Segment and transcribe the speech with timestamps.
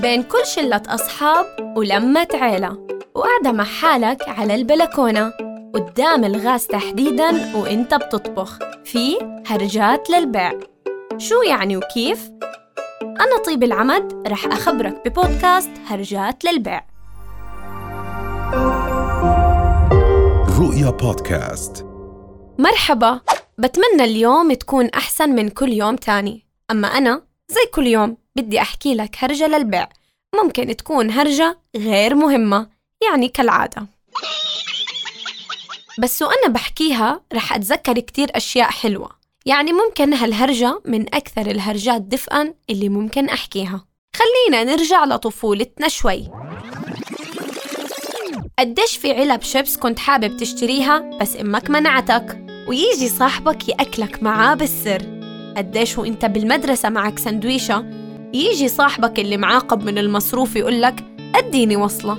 [0.00, 2.86] بين كل شلة أصحاب ولمة عيلة.
[3.14, 5.32] وقاعدة مع حالك على البلكونة.
[5.74, 8.58] قدام الغاز تحديداً وإنت بتطبخ.
[8.84, 9.16] في
[9.46, 10.52] هرجات للبيع.
[11.18, 12.30] شو يعني وكيف؟
[13.02, 16.84] أنا طيب العمد رح أخبرك ببودكاست هرجات للبيع.
[20.60, 21.86] رؤيا بودكاست.
[22.58, 23.20] مرحبا.
[23.58, 26.46] بتمنى اليوم تكون أحسن من كل يوم تاني.
[26.70, 27.22] أما أنا
[27.54, 29.88] زي كل يوم بدي أحكي لك هرجة للبيع.
[30.42, 32.68] ممكن تكون هرجة غير مهمة
[33.06, 33.86] يعني كالعادة.
[35.98, 39.10] بس وأنا بحكيها رح أتذكر كتير أشياء حلوة.
[39.46, 43.84] يعني ممكن هالهرجة من أكثر الهرجات دفئا اللي ممكن أحكيها.
[44.16, 46.30] خلينا نرجع لطفولتنا شوي.
[48.58, 55.13] قديش في علب شيبس كنت حابب تشتريها بس أمك منعتك؟ ويجي صاحبك يأكلك معاه بالسر.
[55.56, 57.84] قديش وإنت بالمدرسة معك سندويشة
[58.34, 60.94] يجي صاحبك اللي معاقب من المصروف يقول لك
[61.34, 62.18] أديني وصلة.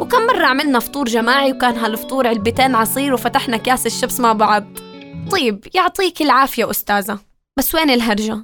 [0.00, 4.64] وكم مرة عملنا فطور جماعي وكان هالفطور علبتين عصير وفتحنا كاس الشيبس مع بعض.
[5.30, 7.18] طيب يعطيك العافية أستاذة.
[7.56, 8.38] بس وين الهرجة؟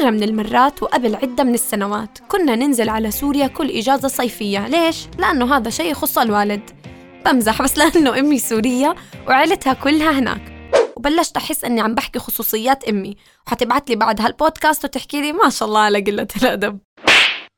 [0.00, 4.66] مرة من المرات وقبل عدة من السنوات كنا ننزل على سوريا كل إجازة صيفية.
[4.68, 6.70] ليش؟ لأنه هذا شيء يخص الوالد.
[7.26, 8.94] بمزح بس لأنه أمي سورية
[9.28, 10.57] وعيلتها كلها هناك.
[10.98, 13.16] وبلشت أحس إني عم بحكي خصوصيات أمي.
[13.46, 16.78] وحتبعت لي بعد هالبودكاست وتحكي لي ما شاء الله على قلة الأدب.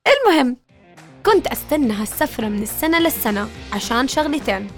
[0.08, 0.56] المهم
[1.26, 4.70] كنت أستنى هالسفرة من السنة للسنة عشان شغلتين.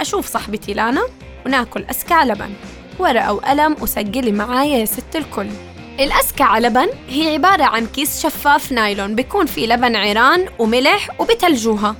[0.00, 1.02] أشوف صاحبتي لانا
[1.46, 2.54] وناكل أسكع لبن
[2.98, 5.48] ورقة وقلم وسجلي معايا يا ست الكل.
[6.00, 11.96] الأسكع لبن هي عبارة عن كيس شفاف نايلون بيكون فيه لبن عيران وملح وبتلجوها.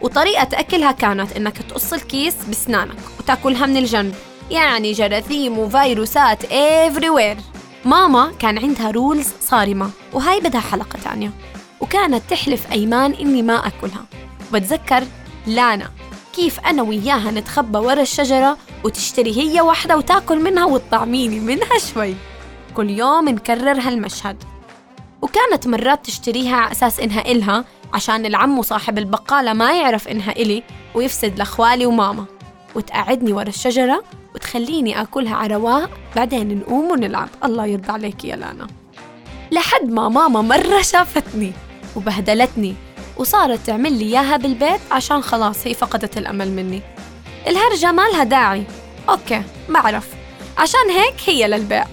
[0.00, 4.14] وطريقة أكلها كانت إنك تقص الكيس بسنانك وتأكلها من الجنب.
[4.50, 7.40] يعني جراثيم وفيروسات everywhere.
[7.84, 11.30] ماما كان عندها rules صارمة وهاي بدها حلقة تانية.
[11.80, 14.04] وكانت تحلف أيمان إني ما أكلها.
[14.50, 15.04] وبتذكر
[15.46, 15.90] لانا
[16.32, 22.14] كيف أنا وياها نتخبى ورا الشجرة وتشتري هي واحدة وتاكل منها وتطعميني منها شوي.
[22.74, 24.44] كل يوم نكرر هالمشهد.
[25.22, 27.64] وكانت مرات تشتريها على أساس إنها إلها
[27.94, 30.62] عشان العم وصاحب البقالة ما يعرف إنها إلي
[30.94, 32.24] ويفسد لأخوالي وماما.
[32.74, 34.04] وتقعدني ورا الشجرة
[34.40, 37.28] وتخليني آكلها على رواق بعدين نقوم ونلعب.
[37.44, 38.66] الله يرضى عليك يا لانا.
[39.52, 41.52] لحد ما ماما مرة شافتني
[41.96, 42.74] وبهدلتني
[43.16, 46.82] وصارت تعمل لي إياها بالبيت عشان خلاص هي فقدت الأمل مني.
[47.46, 48.64] الهرجة ما لها داعي.
[49.08, 50.08] أوكي بعرف
[50.58, 51.84] عشان هيك هي للبيع.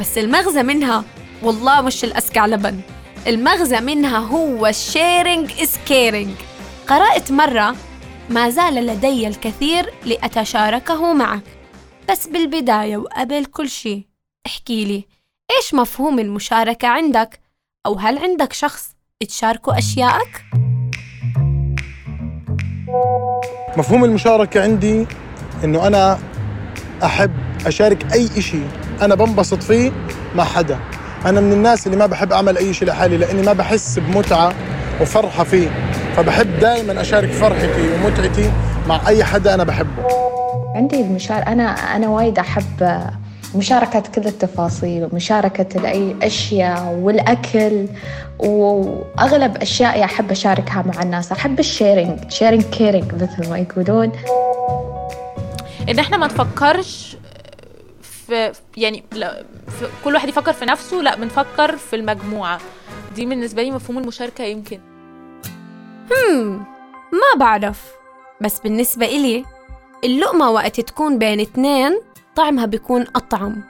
[0.00, 1.04] بس المغزى منها
[1.42, 2.80] والله مش الأسكع لبن
[3.26, 6.28] المغزى منها هو sharing is caring.
[6.88, 7.76] قرأت مرة
[8.30, 11.61] ما زال لدي الكثير لأتشاركه معك.
[12.10, 14.02] بس بالبداية وقبل كل شيء
[14.46, 15.04] احكي لي
[15.56, 17.40] إيش مفهوم المشاركة عندك؟
[17.86, 18.88] أو هل عندك شخص
[19.28, 20.44] تشاركه أشيائك؟
[23.76, 25.06] مفهوم المشاركة عندي
[25.64, 26.18] إنه أنا
[27.04, 27.32] أحب
[27.66, 28.60] أشارك أي إشي
[29.02, 29.92] أنا بنبسط فيه
[30.34, 30.78] مع حدا
[31.26, 34.54] أنا من الناس اللي ما بحب أعمل أي شيء لحالي لأني ما بحس بمتعة
[35.00, 35.68] وفرحة فيه
[36.16, 38.52] فبحب دائما أشارك فرحتي ومتعتي
[38.88, 40.21] مع أي حدا أنا بحبه
[40.74, 43.00] عندي المشار أنا أنا وايد أحب
[43.54, 47.86] مشاركة كل التفاصيل ومشاركة أي أشياء والأكل
[48.38, 51.32] وأغلب أشيائي أحب أشاركها مع الناس.
[51.32, 54.12] أحب ال sharing sharing caring مثل ما يقولون.
[55.88, 57.16] إن إحنا ما نفكرش
[58.02, 62.58] في يعني لا في كل واحد يفكر في نفسه لا بنفكر في المجموعة.
[63.14, 64.80] دي بالنسبة لي مفهوم المشاركة يمكن.
[66.12, 66.64] هم
[67.12, 67.92] ما بعرف.
[68.40, 69.44] بس بالنسبة إلي
[70.04, 72.00] اللقمة وقت تكون بين اتنين
[72.36, 73.62] طعمها بيكون أطعم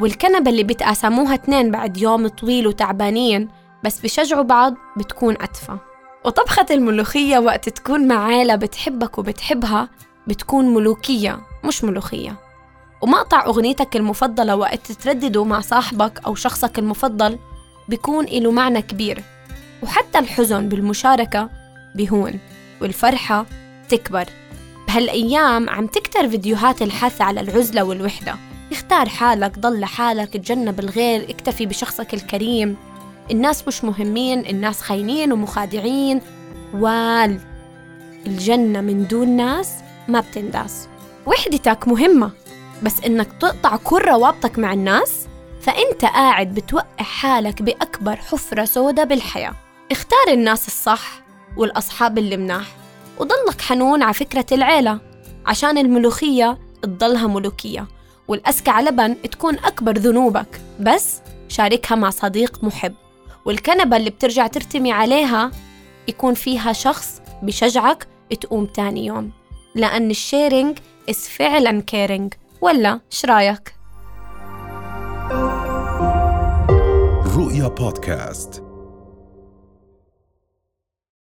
[0.00, 3.48] والكنبة اللي بتقاسموها اتنين بعد يوم طويل وتعبانين
[3.84, 5.76] بس بشجعوا بعض بتكون أدفى
[6.24, 9.88] وطبخة الملوخية وقت تكون مع عيلة بتحبك وبتحبها
[10.26, 12.36] بتكون ملوكية مش ملوخية.
[13.02, 17.38] ومقطع أغنيتك المفضلة وقت تردده مع صاحبك أو شخصك المفضل
[17.88, 19.22] بيكون إله معنى كبير.
[19.82, 21.50] وحتى الحزن بالمشاركة
[21.94, 22.40] بيهون
[22.80, 23.46] والفرحة
[23.88, 24.24] تكبر.
[24.94, 28.36] بهالأيام عم تكتر فيديوهات الحث على العزلة والوحدة.
[28.72, 32.76] اختار حالك ضل لحالك تجنب الغير اكتفي بشخصك الكريم.
[33.30, 36.20] الناس مش مهمين الناس خاينين ومخادعين.
[36.74, 37.40] وال
[38.26, 39.72] الجنة من دون ناس
[40.08, 40.88] ما بتنداس.
[41.26, 42.30] وحدتك مهمة
[42.82, 45.26] بس إنك تقطع كل روابطك مع الناس
[45.60, 49.54] فأنت قاعد بتوقع حالك بأكبر حفرة سودة بالحياة.
[49.92, 51.22] اختار الناس الصح
[51.56, 52.83] والأصحاب اللي مناح.
[53.18, 55.00] وضلك حنون على فكرة العيلة
[55.46, 57.86] عشان الملوخية تضلها ملوكية
[58.28, 60.60] والأسكع لبن تكون أكبر ذنوبك.
[60.80, 62.94] بس شاركها مع صديق محب
[63.44, 65.50] والكنبة اللي بترجع ترتمي عليها
[66.08, 68.06] يكون فيها شخص بشجعك
[68.40, 69.30] تقوم تاني يوم.
[69.74, 70.78] لأن ال sharing
[71.10, 73.74] is فعلا caring ولا شرايك؟
[77.36, 78.73] رؤيا بودكاست.